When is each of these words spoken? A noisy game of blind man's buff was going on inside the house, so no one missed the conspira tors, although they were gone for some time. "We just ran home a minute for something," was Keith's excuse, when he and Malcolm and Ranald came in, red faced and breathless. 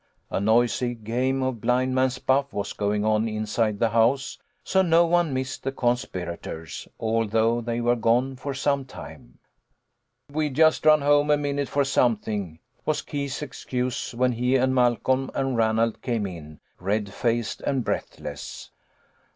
A 0.31 0.39
noisy 0.39 0.95
game 0.95 1.43
of 1.43 1.61
blind 1.61 1.93
man's 1.93 2.17
buff 2.17 2.51
was 2.51 2.73
going 2.73 3.05
on 3.05 3.27
inside 3.29 3.77
the 3.77 3.89
house, 3.91 4.39
so 4.63 4.81
no 4.81 5.05
one 5.05 5.31
missed 5.31 5.61
the 5.61 5.71
conspira 5.71 6.41
tors, 6.41 6.87
although 6.99 7.61
they 7.61 7.81
were 7.81 7.95
gone 7.95 8.35
for 8.35 8.55
some 8.55 8.83
time. 8.83 9.37
"We 10.31 10.49
just 10.49 10.87
ran 10.87 11.01
home 11.01 11.29
a 11.29 11.37
minute 11.37 11.69
for 11.69 11.85
something," 11.85 12.57
was 12.83 13.03
Keith's 13.03 13.43
excuse, 13.43 14.15
when 14.15 14.31
he 14.31 14.55
and 14.55 14.73
Malcolm 14.73 15.29
and 15.35 15.55
Ranald 15.55 16.01
came 16.01 16.25
in, 16.25 16.61
red 16.79 17.13
faced 17.13 17.61
and 17.61 17.83
breathless. 17.85 18.71